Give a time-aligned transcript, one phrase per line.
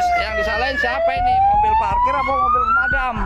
[0.00, 1.34] Terus yang disalahin siapa ini?
[1.44, 3.16] Mobil parkir apa mobil pemadam?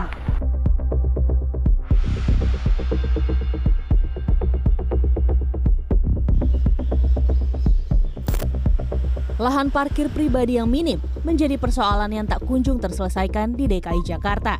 [9.39, 14.59] Lahan parkir pribadi yang minim menjadi persoalan yang tak kunjung terselesaikan di DKI Jakarta.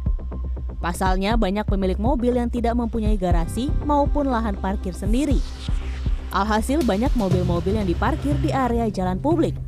[0.80, 5.44] Pasalnya, banyak pemilik mobil yang tidak mempunyai garasi maupun lahan parkir sendiri.
[6.32, 9.65] Alhasil, banyak mobil-mobil yang diparkir di area jalan publik.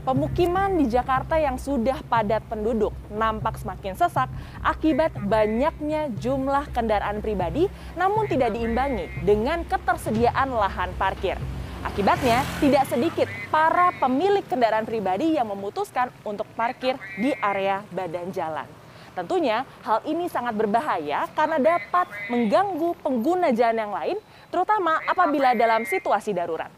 [0.00, 4.32] Pemukiman di Jakarta yang sudah padat penduduk nampak semakin sesak
[4.64, 7.68] akibat banyaknya jumlah kendaraan pribadi
[8.00, 11.36] namun tidak diimbangi dengan ketersediaan lahan parkir.
[11.84, 18.68] Akibatnya, tidak sedikit para pemilik kendaraan pribadi yang memutuskan untuk parkir di area badan jalan.
[19.12, 24.16] Tentunya, hal ini sangat berbahaya karena dapat mengganggu pengguna jalan yang lain,
[24.48, 26.72] terutama apabila dalam situasi darurat.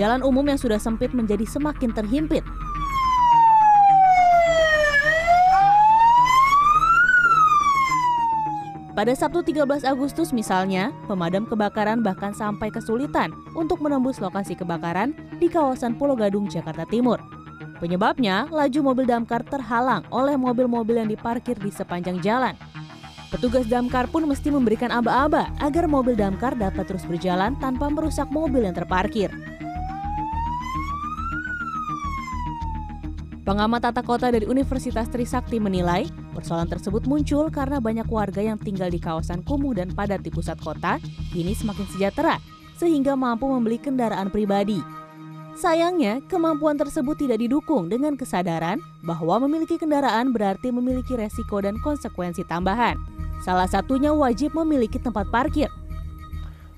[0.00, 2.40] Jalan umum yang sudah sempit menjadi semakin terhimpit.
[8.96, 15.52] Pada Sabtu 13 Agustus misalnya, pemadam kebakaran bahkan sampai kesulitan untuk menembus lokasi kebakaran di
[15.52, 17.20] kawasan Pulau Gadung, Jakarta Timur.
[17.76, 22.56] Penyebabnya, laju mobil damkar terhalang oleh mobil-mobil yang diparkir di sepanjang jalan.
[23.28, 28.64] Petugas damkar pun mesti memberikan aba-aba agar mobil damkar dapat terus berjalan tanpa merusak mobil
[28.64, 29.28] yang terparkir.
[33.50, 36.06] Pengamat tata kota dari Universitas Trisakti menilai,
[36.38, 40.54] persoalan tersebut muncul karena banyak warga yang tinggal di kawasan kumuh dan padat di pusat
[40.62, 41.02] kota
[41.34, 42.38] kini semakin sejahtera,
[42.78, 44.78] sehingga mampu membeli kendaraan pribadi.
[45.58, 52.46] Sayangnya, kemampuan tersebut tidak didukung dengan kesadaran bahwa memiliki kendaraan berarti memiliki resiko dan konsekuensi
[52.46, 52.94] tambahan.
[53.42, 55.66] Salah satunya wajib memiliki tempat parkir.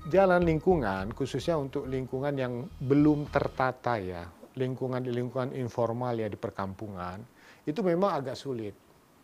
[0.09, 4.25] Jalan lingkungan, khususnya untuk lingkungan yang belum tertata ya,
[4.55, 7.21] lingkungan lingkungan informal ya di perkampungan
[7.63, 8.75] itu memang agak sulit.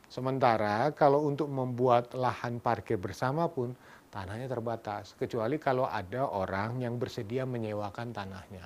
[0.09, 3.77] Sementara kalau untuk membuat lahan parkir bersama pun
[4.09, 8.65] tanahnya terbatas kecuali kalau ada orang yang bersedia menyewakan tanahnya.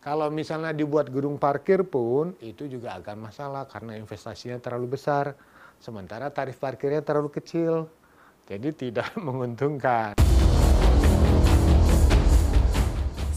[0.00, 5.36] Kalau misalnya dibuat gedung parkir pun itu juga agak masalah karena investasinya terlalu besar
[5.80, 7.88] sementara tarif parkirnya terlalu kecil.
[8.44, 10.16] Jadi tidak menguntungkan.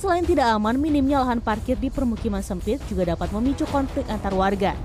[0.04, 4.76] Selain tidak aman, minimnya lahan parkir di permukiman sempit juga dapat memicu konflik antar warga.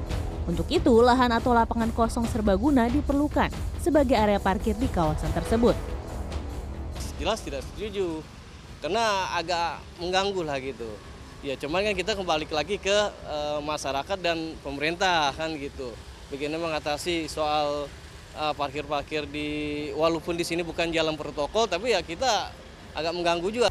[0.46, 3.50] Untuk itu, lahan atau lapangan kosong serbaguna diperlukan
[3.82, 5.74] sebagai area parkir di kawasan tersebut.
[7.18, 8.22] Jelas tidak setuju,
[8.78, 10.86] karena agak mengganggu lah gitu.
[11.42, 15.98] Ya cuman kan kita kembali lagi ke e, masyarakat dan pemerintah kan gitu.
[16.30, 17.90] Bagaimana mengatasi soal
[18.38, 19.50] parkir-parkir di
[19.98, 22.54] walaupun di sini bukan jalan protokol tapi ya kita
[22.94, 23.66] agak mengganggu juga.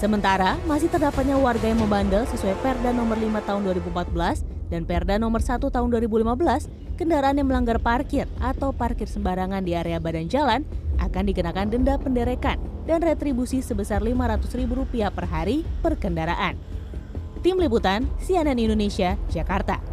[0.00, 5.44] Sementara, masih terdapatnya warga yang membandel sesuai Perda nomor 5 tahun 2014 dan Perda nomor
[5.44, 10.64] 1 tahun 2015, kendaraan yang melanggar parkir atau parkir sembarangan di area badan jalan
[11.04, 12.56] akan dikenakan denda penderekan
[12.88, 16.56] dan retribusi sebesar Rp500.000 per hari per kendaraan.
[17.44, 19.84] Tim Liputan, CNN Indonesia, Jakarta.